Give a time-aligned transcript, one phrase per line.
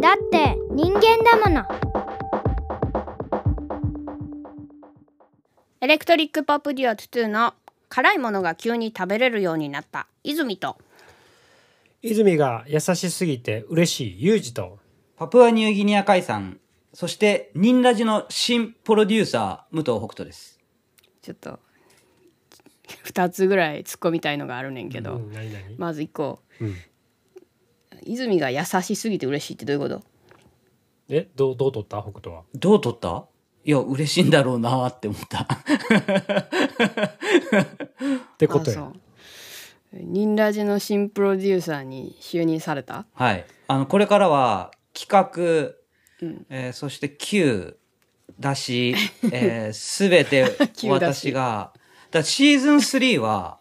[0.00, 1.64] だって人間だもの。
[5.80, 7.54] エレクトリックポップデュオ2の
[7.88, 10.06] 辛いものが急に食べれるようになった。
[10.22, 10.76] 泉と。
[12.02, 14.78] 泉が優しすぎて嬉しいユージと。
[15.16, 16.60] パプアニューギニア海産、
[16.92, 20.60] そして、ニンラジの新プロデューサー、武藤北斗です。
[21.22, 21.58] ちょっと
[23.04, 25.32] 2つぐらい突っ込みたいのがあるねんけど、うん、
[25.78, 26.40] まず1個。
[26.60, 26.76] うん、
[28.04, 30.02] 泉が優しすぎて嬉しいってどういうこと？
[31.08, 32.02] えどうどう取った？
[32.02, 32.42] 北斗は。
[32.54, 33.26] どう撮った？
[33.64, 35.42] いや、嬉しいんだろうなって思った。
[35.42, 35.46] っ
[38.38, 38.92] てことや。
[39.92, 43.06] ニンラジの新プロデューサーに就任された？
[43.14, 43.44] はい。
[43.68, 45.76] あの、これからは、企画、
[46.26, 46.46] うん。
[46.48, 47.76] えーそして Q
[48.40, 48.94] だし、
[49.32, 50.46] えすべて
[50.88, 51.72] 私が、
[52.10, 53.58] だシーズン3は、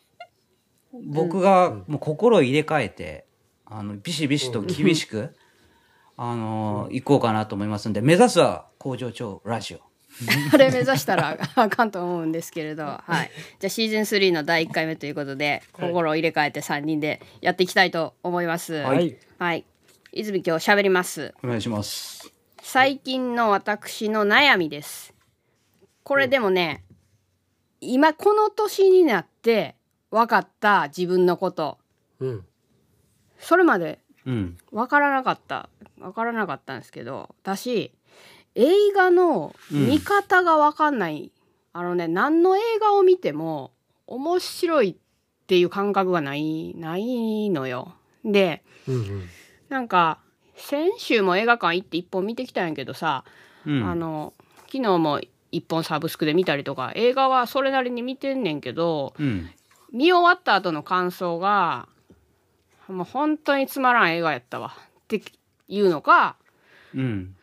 [0.94, 3.24] 僕がもう心を入れ替えて、
[3.65, 5.35] あの、ビシビシと厳しく、
[6.17, 9.80] あの、行こうかなと思いますんで、目指すは工場長ラジオ。
[10.53, 18.75] あれ目指したら あかんと思うんですけれど、はい、じゃあシーズン3の第1回目ということではい心を入れ替えて3人でやっていきたいと思います。
[18.75, 19.66] ははい、い
[20.13, 21.33] 泉今日喋ります。
[21.44, 22.31] お願いします。
[22.61, 25.13] 最近の私の悩みです。
[26.03, 26.85] これでもね、
[27.81, 29.75] 今この年になって
[30.11, 31.77] 分かった自分のこと、
[32.19, 32.45] うん
[33.39, 34.58] それまでうん。
[34.72, 35.69] 分からなかった
[36.00, 37.91] 分からなかったんですけど私
[38.55, 41.31] 映画の見方が分かんない、
[41.73, 43.72] あのね何の映画を見ても
[44.08, 47.95] 面白いっていう感覚がないないのよ。
[48.23, 49.23] でうんうん
[49.67, 50.19] なんか
[50.56, 53.25] 先週も映画館行って一本見てきたんやけどさ、
[53.66, 53.83] うん。
[53.83, 54.33] あの
[54.67, 55.19] 昨日も
[55.52, 59.50] 一本サブスクで見たりとか映画はそれなりに見てんねんけどうん。
[59.91, 61.88] 見終わった後の感想が
[62.88, 64.75] もう本当につまらん映画やったわ。
[64.78, 65.22] って
[65.67, 66.36] いうのか
[66.94, 67.36] うん。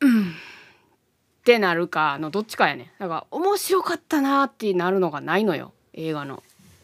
[0.00, 2.86] ってなるかのどっちかやねん。
[2.98, 6.42] だから面白かったなってなるのがないのよ映画の。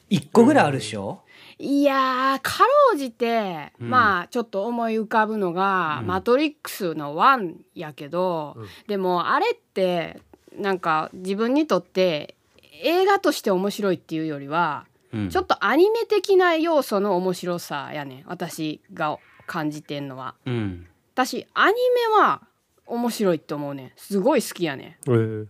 [0.09, 1.21] 一個ぐらいあるでしょ？
[1.59, 3.91] いやーかろうじて、うん。
[3.91, 6.07] まあちょっと思い浮かぶのが「うん。
[6.07, 8.67] マトリックス」の1やけど、うん。
[8.89, 10.21] でもあれって
[10.57, 12.35] なんか自分にとって
[12.83, 15.29] 映画として面白いっていうよりは、うん。
[15.31, 20.35] ちょっとアニメ的な要素の面白さやねん私が感じてんのは。
[20.47, 20.87] うん。
[21.15, 22.43] 私アニメは
[22.87, 25.47] 面白いと思うねんすごい好きやねんえー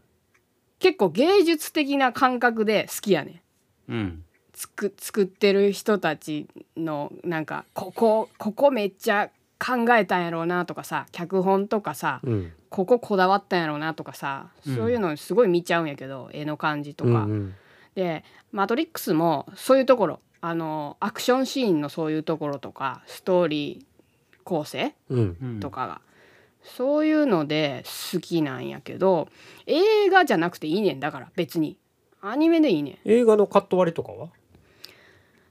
[0.79, 3.43] 結構芸術的な感覚で好きやね
[3.89, 4.25] んうん。
[4.53, 17.11] つく作ってる人たちのなんかここここめっちゃ考えたんやろうなとかさ脚本とかさうんこここだわったんやろうなとかさ、うんそういうのすごい見ちゃうんやけど絵の感じとか。
[17.11, 17.55] うんうん
[17.95, 25.37] で「マトリックス」もそういうところあのアクションシーンのそういうところとかストーリー構成うん。
[25.43, 25.61] うん。
[25.61, 26.01] とかが、
[26.63, 27.83] そういうので
[28.13, 29.29] 好きなんやけど
[29.67, 31.79] 映画じゃなくていいねんだから別に。
[32.21, 32.99] アニメでいいねん。
[33.05, 34.29] 映画のカット割りとかは？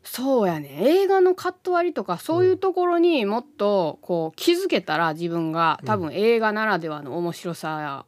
[0.03, 8.05] そうやね映画のカット割りとかそういうところにもっとこう気づけたら自分が多分映画ならではの面白さ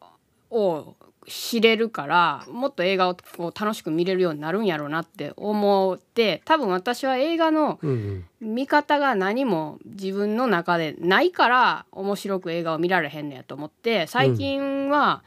[0.52, 0.96] を
[1.28, 15.24] 知れるからもっと映画をこう楽しく見れるようになるんやろうなって思って多分私は映画のうん見方が何も自分の中でないから面白く映画を見られへんのやと思って最近は、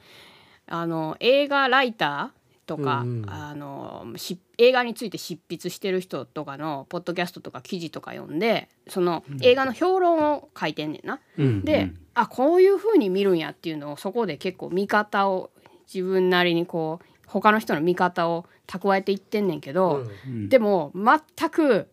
[0.68, 2.38] あの映画ライター
[2.68, 11.20] とか、うんうんあのし映画について執筆してる人とかのポッドキャストとか記事とか読んでその映画の評論を書いてんねんな。
[11.38, 11.64] うん。
[11.64, 15.50] で、あこういう風に見るんやっていうのをそこで結構見方を
[15.92, 20.06] 自分なりにこう他の人の見方を蓄えていってんねんけど。
[20.26, 21.88] うん、でも全く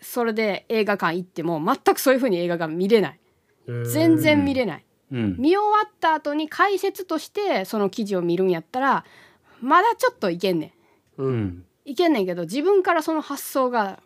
[0.00, 3.20] それで映画館行っても全くそういう風に映画が見れない。
[3.66, 3.84] うん。
[3.84, 5.36] 全然見れない、うん。
[5.38, 9.04] 見終わった後に解説としてその記事を見るんやったら
[9.60, 10.74] まだちょっといけんね
[11.18, 11.44] ううんん。
[11.44, 11.64] ん。
[11.84, 14.00] いけんねんけど自分からその発想が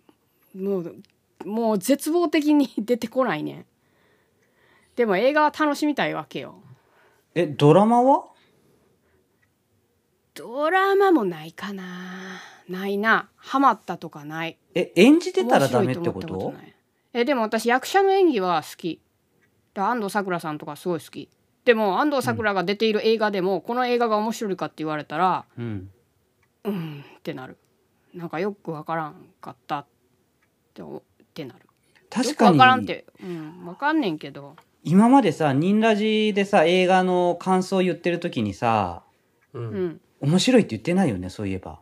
[0.55, 0.97] もう
[1.47, 3.65] もう絶望的に出てこないねん。
[4.97, 6.57] でも映画は楽しみたいわけよ。
[7.35, 8.25] え、ドラマは？
[10.37, 11.83] ドラマもないかな。
[12.69, 13.31] ないな。
[13.37, 14.59] ハマったとかない。
[14.75, 16.29] え、演じてたらダメって面こと？
[16.29, 16.75] 白い思ったない。
[17.15, 19.01] えでも私役者の演技は好き。
[19.75, 21.31] 安藤サクラさんとかすごい好き。
[21.65, 25.91] でも安藤サクラが出ている映画でも、この映画が面白いかって言われたらうん。
[26.65, 27.57] うんってなる。
[28.15, 29.87] なんかよくわからんかったっ
[30.75, 31.61] ておってなる。
[32.11, 34.55] 確かよくわからんっに、てうんわかんねんけど。
[34.85, 39.03] 今までさ、ニンラジでさ、映画の感想を言ってる時にさ、
[39.53, 41.81] ううんん面白いって言ってないよね、そういえば。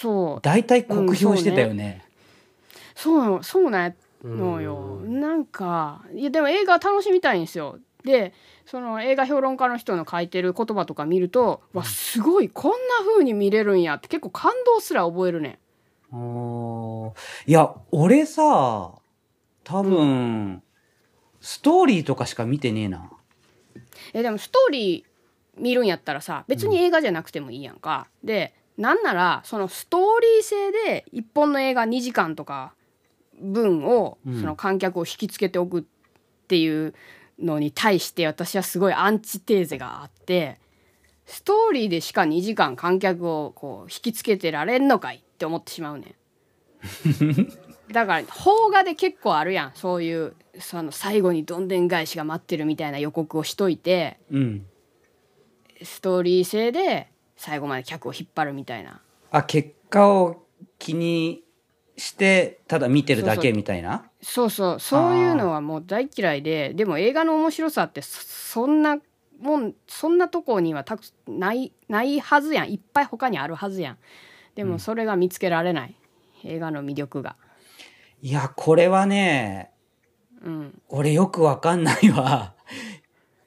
[0.00, 0.40] そう。
[0.42, 2.04] 大体酷評してたよね。
[2.94, 3.94] そうそうなんやっ
[4.24, 7.78] のよ、なんかいやでも映画楽しみたいんですよ。
[8.04, 8.32] で
[8.66, 15.58] その映画評論家の人の書いてる言葉とか見ると、わすごいこんな風に見れるんやって結構感動すら覚えるね。
[16.12, 17.12] おー。
[17.46, 18.92] いや、俺さ、
[19.64, 20.62] 多分、
[21.40, 23.10] ストーリーとかしか見てねえな。
[24.12, 25.07] えでもストーリー
[25.58, 32.72] 見るんやったらさ別に映画じゃなくてもいいやんか、でなんならそのストーリー性で一本の映画2時間とか
[33.40, 34.40] 分をうん。
[34.40, 35.84] その観客を引きつけておくっ
[36.48, 36.94] ていう
[37.38, 40.58] のに対して私はすごいアンチテーゼがあって
[41.26, 46.14] ストーリーでしか2時間観客をこう引きつけてられんのかいって思ってしまうねん。
[47.92, 49.72] だから邦画で結構あるやん。
[49.74, 54.66] そういうその最後にどんでん返しが待ってるみたいな予告をしといてうん。
[55.82, 59.00] ストーリー性で最後まで客を引っ張るみたいな。
[59.30, 60.44] あ、結果を
[60.78, 61.42] 気に
[61.96, 64.10] して、ただ見てるだけみたいな？
[64.22, 64.80] そうそう。
[64.80, 68.98] そういうのはもう大嫌いででも映画の面白さってそそんな
[69.40, 72.72] もんそんなとこにはたくないないはずやん。
[72.72, 73.98] いっぱい他にあるはずやん。
[74.54, 75.94] でもそれが見つけられない、
[76.44, 77.36] 映画の魅力が。
[78.20, 79.70] いや、これはね、
[80.42, 80.82] うん。
[80.88, 82.54] 俺よくわかんないわ。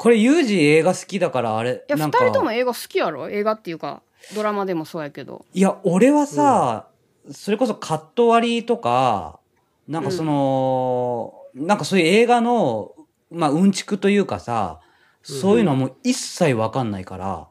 [0.01, 2.17] これ、ユージ映画好きだから、あれ、いや2なんか。
[2.25, 3.29] 人とも映画好きやろ？
[3.29, 4.01] 映画っていうか
[4.33, 5.45] ドラマでもそうやけど。
[5.53, 6.87] いや、俺はさ、
[7.29, 9.39] それこそカット割りとか、
[9.87, 12.95] なんかその、なんかそういう映画の、
[13.29, 14.79] まあ、うんちくというかさ、
[15.21, 17.47] そういうのはもう一切わかんないから、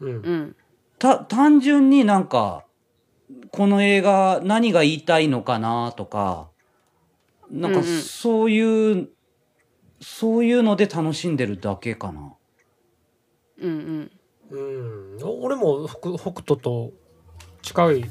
[0.00, 0.08] うん。
[0.10, 0.56] うん。
[0.98, 2.66] た、単純になんか、
[3.50, 6.50] この映画何が言いたいのかなとか、
[7.50, 8.00] なんかうんうん。
[8.02, 9.08] そういう、
[10.04, 12.34] そういうので楽しんでるだけかな。
[13.58, 14.10] うん
[14.50, 15.18] うん。
[15.18, 16.92] うん、俺も北北斗と
[17.62, 18.04] 近い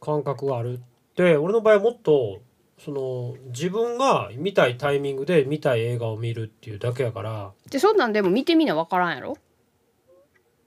[0.00, 0.78] 感覚がある。
[0.78, 0.80] っ
[1.14, 2.40] て俺の場合はもっと
[2.82, 7.52] その自分が見たいタイミングで見たい映画を見るっていうだけやから。
[7.70, 9.36] でそんなんでも見てみな分からんやろ？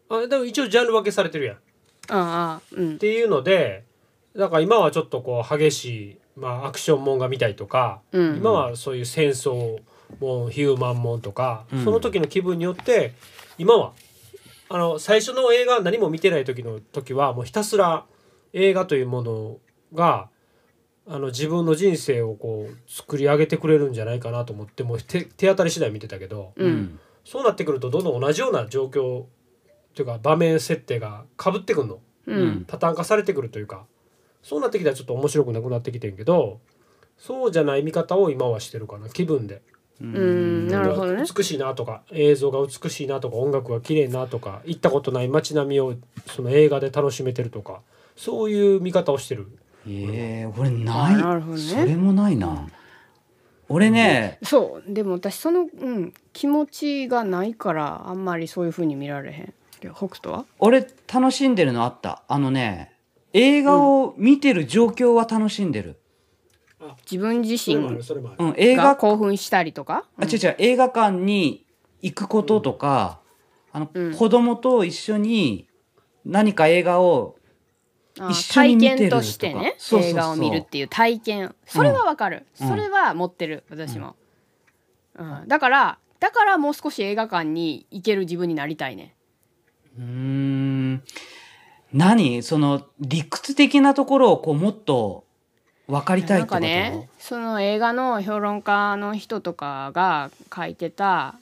[0.09, 1.55] あでも一応ジャンル分けされてるやん。
[1.55, 1.59] っ
[2.09, 2.99] ああうん。
[2.99, 3.83] ていうので
[4.35, 8.37] だから今はちょっとこう激しい、まあ、アクションもんが見たいとか、うん。
[8.37, 9.79] 今はそういう戦争
[10.19, 11.83] もんヒューマンもんとか、うん。
[11.83, 13.13] その時の気分によって
[13.57, 13.93] 今は
[14.69, 18.05] あの最初の映画何も見てない時の時はもうひたすら
[18.53, 19.57] 映画というもの
[19.93, 20.29] が
[21.05, 26.99] あの自分の人生をこう作り上げてくれるんじゃないかなと思ってもう手手当たり次第見てたけど、うん。
[27.25, 29.25] そうなってくるとどんどん同じような状況
[29.95, 31.95] というか場面設定がかぶってくるの。
[31.95, 32.47] ううん。
[32.61, 33.85] ん多端化されてくるというか。
[34.43, 36.59] そうなってきたらちょっと面白くなくなってきてんけど
[37.17, 39.61] そうじゃない見方を今はしてるかな気分で。
[40.01, 45.95] うんなるほどね美しいなとか映像が美しいなとか音楽が綺麗なとか行ったことない街並みを
[46.27, 47.81] その映画で楽しめてるとか
[48.15, 49.47] そういう見方をしてる。
[49.87, 51.15] ええ俺ない。
[51.15, 52.67] なるほどねそれもないな。
[53.69, 59.47] 俺ね、そうでも私その、うん、気持ちがないからあんまりそういう風に見られへんい
[59.81, 60.45] や北斗は？
[60.59, 62.23] 俺楽しんでるのあった。
[62.27, 62.93] あのね、
[63.31, 65.97] 映画を見てる状況は楽しんでる。
[67.09, 67.75] 自分自身。
[67.75, 71.65] うん、映が画、興奮したりとか、あ、違う違う、映画館に
[72.01, 73.19] 行くこととか、
[73.71, 75.67] あの、うん子供と一緒に
[76.25, 77.35] 何か映画を、
[78.19, 81.55] あ一緒に見てる体験としてね映画を見るっていう体験。
[81.65, 82.67] それはわかる、うん。
[82.67, 84.15] それは持ってる私も、
[85.15, 85.47] うん。
[85.47, 89.15] だからだからもう少し映画館に行ける自分になりたいね。
[89.97, 91.03] うーん、
[91.91, 92.43] 何？
[92.43, 95.25] その理屈的なところをこうもっと
[95.87, 101.35] 分かりたいなんかねその映画の評論家の人とかが書いてた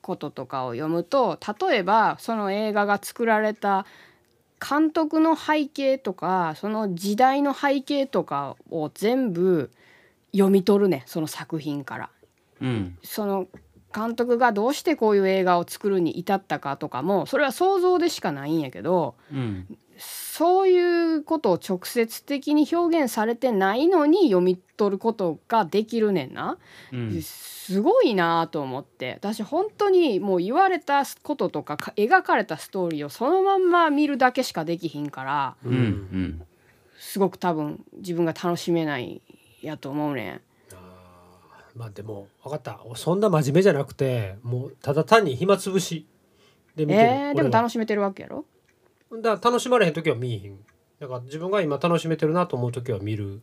[0.00, 3.86] こととかを読むと例えばその映画が作られた
[4.60, 9.70] 監督の背景とかその時代の背景とかを全部
[10.32, 12.10] 読み取るねその作品から。
[12.60, 12.98] うん。
[13.02, 13.48] その
[13.94, 19.78] 監督がどうしてこういう映画を作るに至ったかとかもそれは想像でしかないんやけどうん。
[20.04, 26.58] そういうことを直接的に表現されてないのに読み取ることができるねんな。
[26.92, 27.22] うん。
[27.22, 35.72] すごいなと思って私本当にもう言われたこととかか描かれたストーリーをそのまんま見るだけしかできひんからうん。
[35.72, 36.42] うん。
[36.98, 39.20] すごく多分自分が楽しめない
[39.60, 40.40] やと思うねん。
[41.76, 46.06] まあでも分かったそんな真面目じゃなくてもうただ単に暇つぶし
[46.76, 48.44] で見てる、えー、でも楽しめてるわけやろ？
[49.20, 50.58] だから楽しまれへん時は見えへん。
[51.00, 53.42] だから自分が今楽しめてるなと思う時は見る。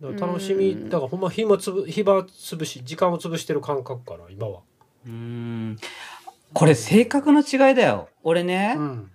[0.00, 4.60] だから楽しみだからほんま暇つぶ暇つぶし時間を潰してる感覚かな今は。
[5.06, 5.76] うーん。
[6.52, 8.08] これ性格の違いだよ。
[8.22, 9.10] 俺ね、うん。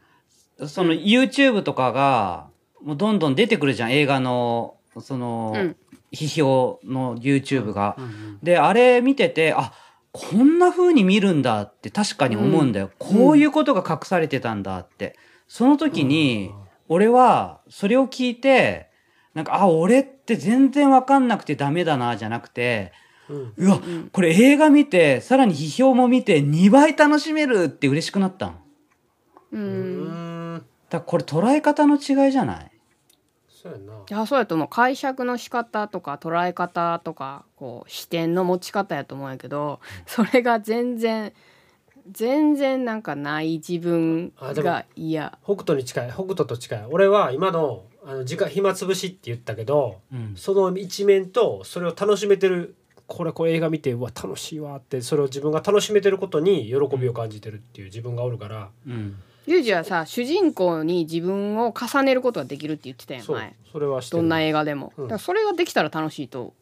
[0.67, 2.47] その YouTube とかが、
[2.81, 5.75] もうどんどん出てくるじゃん、映画の、その、うん。
[6.13, 7.95] 批評の YouTube が。
[7.97, 8.39] うんうん。
[8.41, 9.73] で、あれ見てて、あ、
[10.17, 12.89] こんな風に見るんだって確かに思うんだよ。
[13.00, 15.17] こういうことが隠されてたんだって。
[15.48, 16.51] その時に、
[16.88, 18.88] 俺はそれを聞いて、
[19.34, 22.93] なんか、あ、俺って全然わかんなくてダメだな、じゃなくて、
[23.29, 23.53] うん。
[23.57, 23.79] うわ、
[24.13, 28.51] これ映画見て、さらに批評も見て、2倍楽しめるって嬉しくなったの。
[28.53, 28.62] だか
[29.51, 30.55] ううん。
[30.55, 32.72] んらこれ捉え方の違いじゃない？
[33.65, 33.93] そうやな。
[33.93, 34.67] いやそうやと思う。
[34.69, 41.34] 解釈の仕方とか捉え方とかこう視点の持ち方やと思うんやけどそれが全然
[42.12, 45.39] 全然なんかない自分が嫌。
[45.43, 46.12] 北斗に近い。
[46.12, 46.86] 北斗と近い。
[46.91, 50.34] 俺は今のあの時間暇つぶしって言ったけどうん。
[50.36, 52.75] その一面とそれを楽しめてる
[53.07, 59.15] これこれ映画見てうわ楽しいわってそれを自分が楽しめてることに喜びを感じてるっていう自分がおるから、うん。
[59.47, 63.55] ユージはさ主人公に自分を重ねることができるって言ってたやんそう前。
[63.71, 64.21] それはしてる。
[64.21, 65.03] どんな映画でも、うん。
[65.05, 66.53] だからそれができたら楽しいと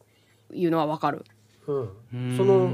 [0.52, 1.24] いうのはわかる。
[1.66, 1.88] うん。
[2.12, 2.36] うん。
[2.36, 2.68] その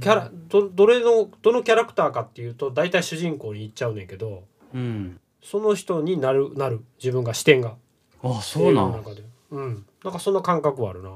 [0.00, 4.44] キャラどどれのどのキャラクターかっていうと大体主人公に行っちゃうねんけど
[4.74, 5.20] うん。
[5.42, 6.84] その人になるなる。
[6.98, 7.76] 自分が視点が。
[8.22, 9.22] あ、そうなの映画の中で。
[9.50, 9.86] うん。
[10.04, 11.10] なんかそんな感覚はあるな。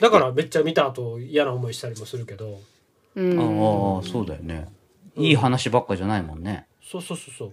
[0.00, 2.60] だからめっちゃ見た後嫌な思いしたりもするけど。
[3.14, 3.38] うん。
[3.38, 4.68] ああ、そうだよね。
[5.16, 6.66] いい話ばっかじゃないもんね。
[6.82, 7.52] そうそうそうそう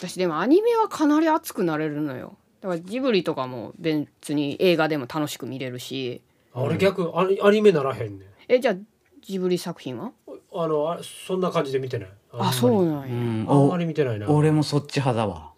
[0.00, 2.38] 私でもアニメはかなり熱くなれるのよ。
[2.62, 6.22] だからジブリとかも別に映画でも楽しく見れるし。
[6.54, 8.28] あ俺逆アニアニメならへんねん。
[8.48, 8.76] えじゃあ
[9.20, 10.12] ジブリ作品は？
[10.54, 12.08] あのあそんな感じで見てない。
[12.32, 12.56] あり。
[12.56, 13.40] そうなんや、うん。
[13.40, 14.30] あんまおり見てないな。
[14.30, 15.52] 俺もそっち派だわ。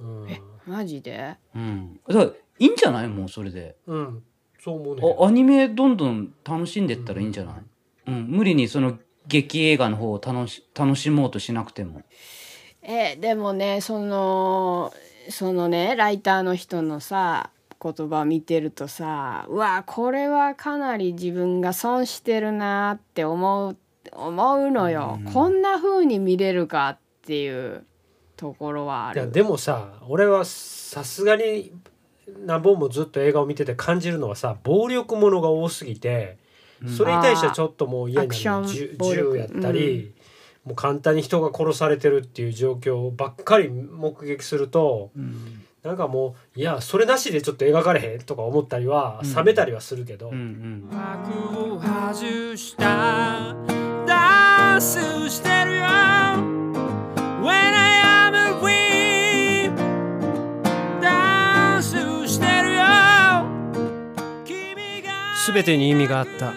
[0.00, 0.28] うん、
[0.66, 1.36] マジで？
[1.54, 2.00] うん。
[2.08, 3.08] だから、いいんじゃない？
[3.08, 3.76] もうそれで。
[3.86, 4.22] うん、
[4.58, 7.54] そう思うねアニメどんどん楽しんでったらいいんじゃない、
[8.08, 12.02] うん、無理にその劇映画の方を楽し楽しもうとしなくても。
[12.82, 14.92] えでもねその
[15.28, 17.50] そのねライターの人のさ
[17.82, 23.76] 言葉見てるとさうわこれはかなり自分が損してるなって思う
[24.14, 27.84] 思うのよ、こんな風に見れるかっていう
[28.36, 29.20] ところはある。
[29.20, 31.72] いやでもさ俺はさすがに
[32.44, 36.36] 何本もずっと映画を見てて感じるのはさ暴力ものが多すぎて
[36.96, 40.12] それに対してはちょっともう嫌になるアクション銃暴力銃やったり、
[40.64, 45.10] もう簡単に人が殺されてるっていう状況ばっかり目撃すると
[45.82, 50.88] なんかもういやそれなしでちょっと描かれへんとか思ったりは冷めたりはするけど、うんうん。
[51.80, 53.56] 外した
[54.06, 55.82] ダンスしてるよ。
[57.42, 59.74] When I am a queen
[61.00, 61.96] ダンス
[62.28, 62.82] してるよ。
[64.44, 66.52] 君が全てに意味があった。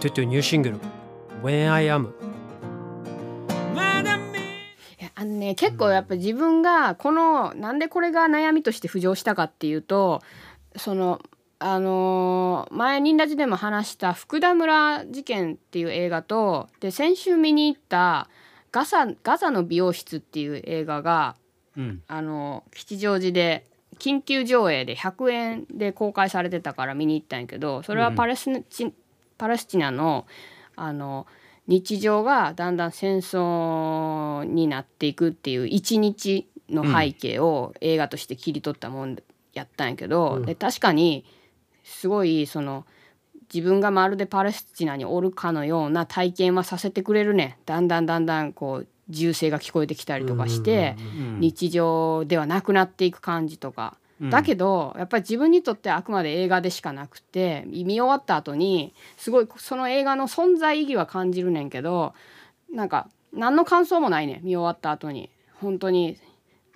[0.00, 0.80] トゥトゥニューシングル
[1.42, 2.23] 「When I Am
[5.54, 10.22] ね結構やっぱ自分がこのなんでこれが悩みとして浮上したかっていうと
[10.76, 11.20] その
[11.58, 18.28] あのー前ニンラジでも話した福田村事件っていう映画とで先週見に行った
[18.72, 21.36] ガザガザの美容室っていう映画が
[21.76, 22.02] うん。
[22.06, 23.66] あの吉祥寺で
[23.98, 28.92] 緊急上映で100円で公開されてたから見に行ったんやけどそれはパレスチ,、
[29.38, 30.26] パレスチナの
[30.76, 31.26] あの
[31.66, 39.16] 日常がだんだん戦争になっていくっていう一日の背景を映画として切り取ったもん
[39.52, 40.44] やったんやけど、うん。
[40.44, 41.24] で確かに
[41.82, 42.86] すごいその
[43.52, 47.58] 自分がまるでパレスチナにおるかのような体験はさせてくれるね。
[47.66, 50.96] だんだんだんだんこう銃声が聞こえてきたりとかして。
[50.98, 51.40] うん。
[51.40, 54.30] 日常ではなくなっていく感じとか、うん。
[54.30, 62.14] だけどやっぱり自分にとってあくまで映画でしかなくて見終わった後にすごいその映画の存在意義は感じるねんけど
[62.72, 65.30] なんか何の感想もないね見終わった後に。
[65.60, 66.18] 本当に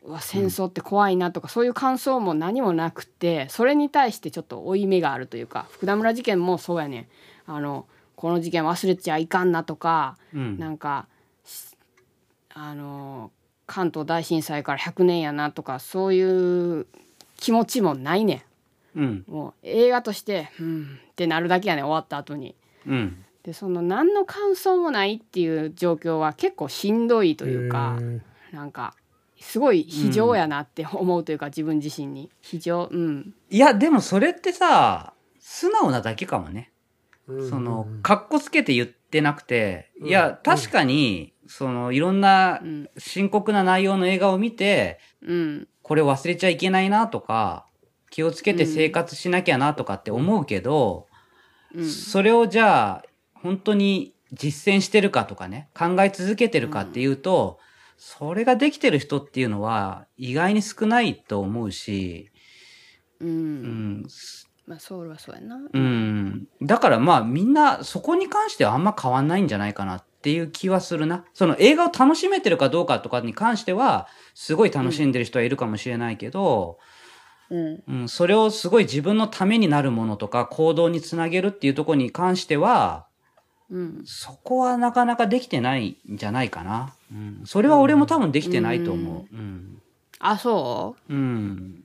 [0.04, 7.06] うわ戦争って怖いなとか、そういう感想も何もなくてそれに対してちょっと負い目があるというか福田村事件もそうやねん。
[7.46, 7.86] あの
[8.16, 10.58] この事件忘れちゃいかんなとかうん。
[10.58, 11.06] なんか
[11.44, 11.76] し
[12.54, 13.30] あの
[13.66, 16.86] 関東大震災から100年やなとかそういう
[17.38, 18.44] 気持ちもないね
[18.94, 19.04] うん。
[19.04, 22.54] んもう映画としてうんってなるだけやねん終わった後に。
[22.86, 23.24] うん。
[23.42, 27.98] でその何の感想もないっていう状況は結構しんどいというか
[28.52, 28.94] なんか
[29.40, 32.30] すごい非常やなって思うというか、自分自身に。
[32.40, 33.34] 非常うん。
[33.50, 36.72] いやでもそれってさ素直なだけかもね。
[37.26, 37.48] うん。
[37.48, 40.08] そのかっこつけて言ってなくて、うん。
[40.08, 47.66] いや確かにそのいろんなうん深刻な内容の映画を見てうんこれ忘れちゃいけないなとか
[48.10, 51.06] 気をつけて生活しなきゃなとかって思うけど、
[51.74, 57.58] うんそれをじゃあ本当に実践してるかとかね考え続けてるかっていうと、
[57.98, 62.30] それができてる人っていうのは意外に少ないと思うし、
[63.20, 64.00] ううん。
[64.00, 64.06] ん、
[64.66, 65.56] まあソウルはそうやな。
[65.70, 66.48] うん。
[66.62, 71.24] だからまあみんなそこに関してはあんま変わんないんじゃないかなっていう気はするな。
[71.34, 76.78] その映画を楽しめてるかどうかとかに関しては、すごい楽しんでる人はいるかもしれないけど、
[77.50, 83.06] うんうん、それをすごい自分のためになるものとか行動につなげるっていうところに関しては、
[83.70, 86.94] うんそこはなかなかできてないんじゃないかな。
[87.12, 87.42] うん。
[87.44, 89.34] それは俺も多分できてないと思う。
[89.34, 89.82] うん。
[90.18, 91.14] あそう？
[91.14, 91.84] ん。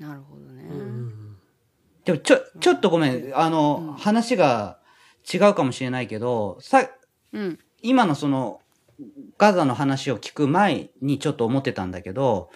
[0.00, 1.36] うなるほどね、うん
[2.04, 3.32] でもちょ、ちょっとごめん。
[3.34, 4.78] あの、話が
[5.32, 6.90] 違うかもしれないけど、さ、
[7.34, 7.58] うん。
[7.82, 8.60] 今のその、
[9.36, 12.50] ガザの話を聞く前にちょっと思ってたんだけど、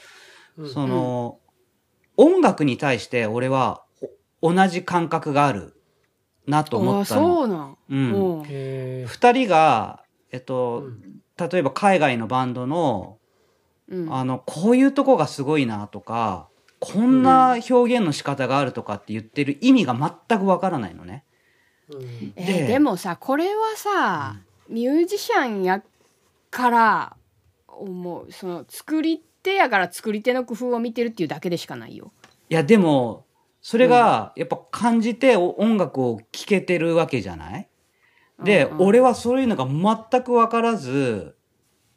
[0.72, 1.38] その、
[2.16, 3.82] 音楽に対して俺は
[4.40, 5.76] お同じ感覚がある
[6.46, 7.20] なと思あったの。
[7.20, 7.76] そうなん。
[7.90, 8.44] うん。
[9.06, 11.20] 二人が、えっと、うん。
[11.36, 13.18] 例えば海外のバンドの、
[13.88, 14.14] うん。
[14.14, 16.48] あの、こういうとこがすごいなとか、
[16.80, 19.94] こんな表現の仕方があるとかって言ってる意味が
[20.28, 21.24] 全くわからないのね。
[21.90, 22.32] うん。
[22.36, 24.36] えででもさこれはさ、
[24.68, 25.82] ミュージシャンや
[26.50, 27.16] から
[27.66, 32.12] 思うその作り手やから作り手の工夫を見てるっていうだけでしかないよ。
[32.50, 33.26] いや、でも、
[33.60, 37.68] それが、やっぱ感じてお音楽を聴けてるわけじゃない？
[38.42, 41.36] で、うんうん俺はそういうのが全くわからず、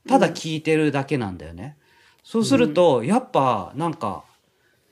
[0.07, 1.77] ただ聴いてるだけなんだよね。
[2.23, 4.23] そうすると、やっぱ、なんか、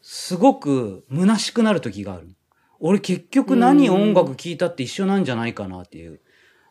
[0.02, 2.36] すごく虚しくなる時がある。
[2.80, 6.22] 俺結局何音楽聴いたって一緒なんじゃないかなっていう。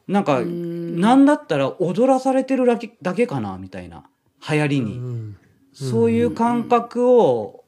[0.09, 4.05] なんか、んなんだったら踊らされてるだけだけかなみたいな。
[4.51, 4.99] 流行りに。
[4.99, 5.37] うん
[5.73, 7.65] そういう感覚を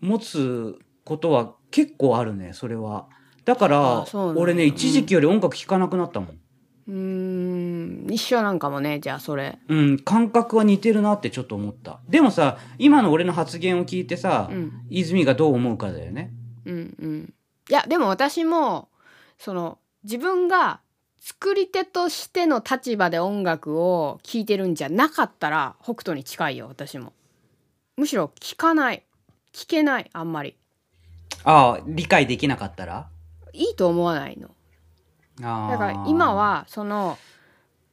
[0.00, 3.06] 持つことは結構あるね、それは。
[3.44, 4.04] だから
[4.34, 6.40] 俺ね、一時期より音楽聴かなくなったもん。
[6.88, 9.58] うーん一緒なんかもねじゃあそれ。
[9.68, 12.00] うん、感覚は似てるなってちょっと思った。
[12.08, 16.32] でもさ、今の俺の発言を聞いてさ、うん泉がどう思うかだよね。
[16.64, 17.34] うんうん。
[17.68, 18.88] いやでも私も
[19.38, 20.80] その自分が
[21.28, 27.12] 作り手としての立場で音楽を聴いてるんじゃなかったら北斗に近いよ私も。
[27.96, 29.02] むしろ聴かない。
[29.52, 30.54] 聴けないあんまり。
[31.42, 33.08] ああ、理解できなかったら？
[33.52, 34.50] いいと思わないの。
[35.40, 37.18] だから今、はその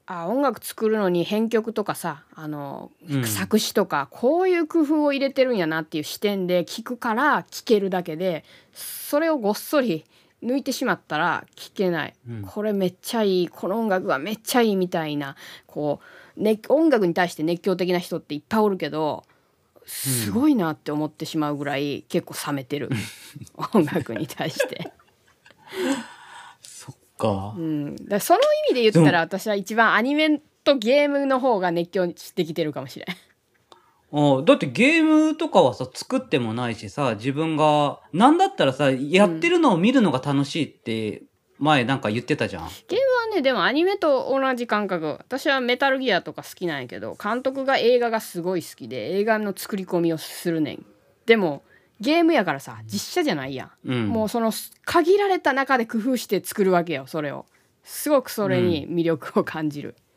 [0.05, 3.25] あ音楽作るのに編曲とかさあの、うん。
[3.25, 10.05] 作詞とかこういう工夫を入れてるんやなっていう視点で聞くから聞けるだけでそれをごっそり
[10.43, 12.41] 抜いてしまったら聞けない、うん。
[12.43, 13.47] これめっちゃいい。
[13.49, 15.35] この音楽はめっちゃいいみたいな。
[15.65, 15.99] こ
[16.37, 19.23] う、ね、音楽に対して熱狂的な人っていっぱいおるけど
[19.85, 22.89] すごいなって思ってしまうぐらい結構冷めてる。
[23.73, 24.91] 音楽に対して。
[26.61, 27.53] そっか。
[27.57, 27.61] う。
[27.61, 33.07] ん、だその意味で言ったら私は一番アニメとゲームの方が熱狂してきてるかもしれん。
[33.09, 33.15] あ
[34.13, 41.23] あだってゲームとかはさ、作ってもないしさ、自分が、なんだったらさ、やってるのを見るのが楽しいって、
[41.59, 42.67] 前なんか言ってたじゃん。
[42.89, 45.17] ゲームはねでもアニメと同じ感覚。
[45.19, 50.85] 私はメタルギアとか好きなんやけど監督が映画がすごい好きで映画の作り込みをするねん。
[51.25, 51.63] でも
[52.01, 54.07] ゲームやからさ実写じゃないやん、うん。
[54.09, 54.51] もうその
[54.83, 57.45] 限られた中で工夫して作るわけよそれを。
[57.83, 60.12] すごくそれに魅力を感じる、あ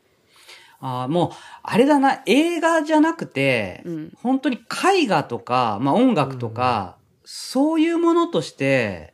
[0.79, 1.29] あ、もう、
[1.63, 4.13] あれだな、映画じゃなくて、うん。
[4.21, 9.13] 本当に絵画とか、まあ音楽とか、そういうものとして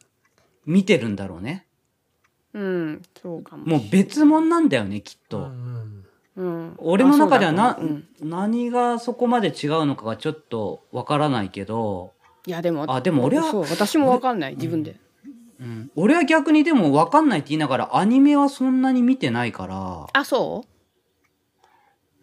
[0.65, 1.65] 見てるんだろうね。
[2.54, 3.65] うん、そうかも。
[3.65, 5.39] もう別物なんだよね、きっうと。
[5.39, 6.04] ん
[6.36, 8.08] うん、俺の中ではな、うん。
[8.21, 12.13] 何がそこまで違うのかがちょっとわからないけど、
[12.45, 14.97] いやでもあでも俺はそう私も分かんない自分で、
[15.62, 20.72] うん、俺は逆にでもわかんないって言いながらアニメはそんなに見てないから、あそう？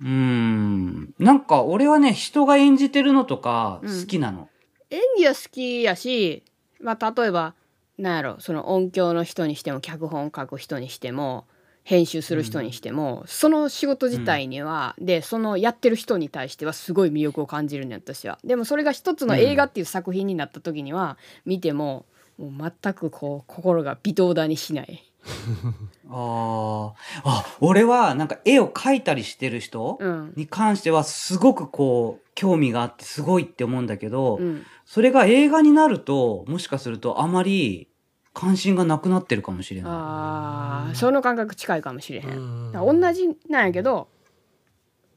[0.05, 4.49] ーん、なんか俺はね、人が演じてるのとか好きなの。
[4.91, 6.45] 演技は好きやし、
[6.81, 7.55] まあ、例えば
[8.01, 11.47] なんやろその音響の人にしても脚本書く人にしても
[11.85, 18.39] 編集する人にしても、その仕事自体には、でそのやってる人に対してはすごい魅力を感じるね私は。
[18.45, 22.07] でもそれが一つの映画っていう作品になった時には、見ても
[22.39, 25.10] もう全くこう心が微動だにしない。
[26.09, 26.93] あー。
[27.25, 30.33] あ、俺はなんか絵を描いたりしてる人うん。
[30.37, 37.89] に関してはすごくこう、興味があってすごいって思うんだけど、うん、それが映画になると、もしかするとあまり
[38.33, 39.93] 関心がなくなってるかもしれない。
[39.93, 40.95] あー。
[40.95, 42.73] その感覚近いかもしれへん。
[42.75, 43.01] うん。
[43.01, 44.09] 同じなんやけど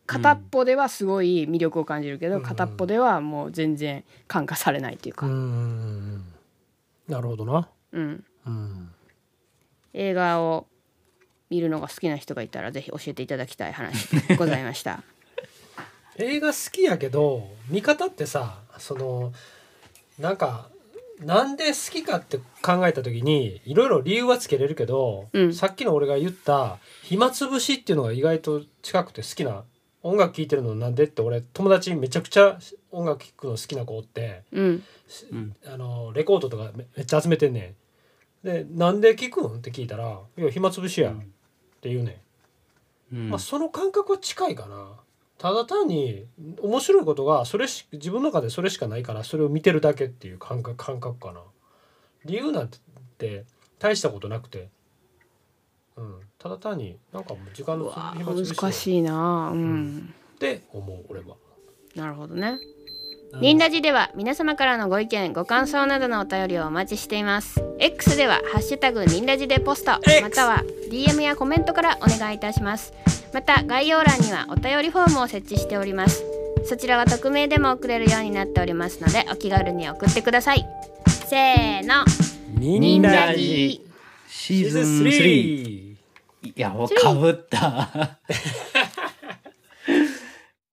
[0.05, 6.23] 片っぽではすごい魅力を感じるけど、片っぽではもう全然感化されないっていうか、うんうん。
[7.07, 7.69] なるほどな。
[7.93, 8.89] うん、うん
[9.93, 10.67] 映画を
[11.49, 15.03] 見るのが好きな人がいたらぜひ教えていただきたい話でございました。
[16.17, 19.34] 映画好きやけど見方ってさその
[20.19, 20.69] なんか
[21.19, 29.63] なんで好きかって考えた時にいろいろ理由はつけれるけど、うんさっきの俺が言った暇つぶしっていうのが意外と近くて好きな
[30.01, 32.60] 音楽聴いてるのなんでって俺友達にめちゃくちゃ
[32.91, 34.84] 音楽聴くの好きな子おってうん
[35.32, 37.82] うんあのレコードとかめめっちゃ集めてんねん。
[38.43, 39.58] でなんで聴くん？
[39.58, 41.15] って聞いたら「いや暇つぶしや」っ
[41.82, 42.21] て言うね
[43.12, 43.15] ん。
[43.15, 43.29] うん。
[43.29, 44.99] まあ、その感覚は近いかな。
[45.38, 46.25] ただ単に
[46.62, 51.41] 面白いことがそれし自分の中でそれしかないからそれを見てるだけっていう感覚感覚かな。
[52.25, 52.69] 理由なん
[53.17, 53.45] て
[53.79, 54.69] 大したことなくて、
[55.97, 61.36] うん、ただ単になんかもう時間の暇つぶし難しいなうん、って思う俺は。
[61.95, 62.58] なるほどね
[63.41, 67.63] ニンラジでは皆様からのご意見ご感想などのお便りをお待ちしています。
[67.79, 69.91] X では「ハッシュタグニンラジでポスト」
[70.21, 72.93] または DM やコメントからお願いいたします。
[73.33, 76.23] また概要欄にはお便りフォームを設置しております。
[76.65, 80.65] そちらは匿名でも送れるようになっておりますのでお気軽に送ってください。
[81.07, 82.05] せーの。
[82.57, 83.81] ニンラジ。
[84.29, 85.93] シーズンシーズン3 3
[86.45, 88.17] いやもうかぶった